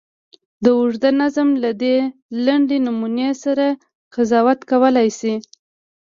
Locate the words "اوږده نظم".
0.77-1.49